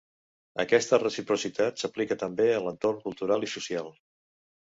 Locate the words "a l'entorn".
2.55-3.05